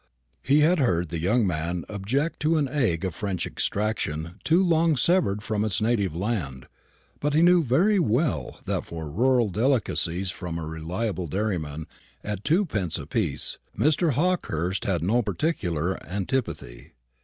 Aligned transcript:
He 0.41 0.61
had 0.61 0.79
heard 0.79 1.09
the 1.09 1.19
young 1.19 1.45
man 1.45 1.85
object 1.87 2.39
to 2.39 2.57
an 2.57 2.67
egg 2.67 3.05
of 3.05 3.13
French 3.13 3.45
extraction 3.45 4.39
too 4.43 4.63
long 4.63 4.97
severed 4.97 5.43
from 5.43 5.63
its 5.63 5.79
native 5.79 6.15
land; 6.15 6.65
but 7.19 7.35
he 7.35 7.43
knew 7.43 7.63
very 7.63 7.99
well 7.99 8.59
that 8.65 8.83
for 8.83 9.11
rural 9.11 9.49
delicacies 9.49 10.31
from 10.31 10.57
a 10.57 10.65
reliable 10.65 11.27
dairyman, 11.27 11.85
at 12.23 12.43
twopence 12.43 12.97
apiece, 12.97 13.59
Mr. 13.77 14.13
Hawkehurst 14.13 14.85
had 14.85 15.03
no 15.03 15.21
particular 15.21 16.03
antipathy. 16.03 16.93